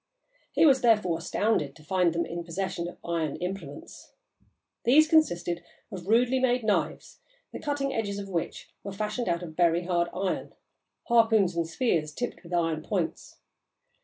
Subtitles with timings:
[0.51, 4.13] He was, therefore, astounded to find them in possession of iron implements.
[4.83, 7.19] These consisted of rudely made knives,
[7.53, 10.55] the cutting edges of which were fashioned out of very hard iron;
[11.03, 13.37] harpoons and spears, tipped with iron points.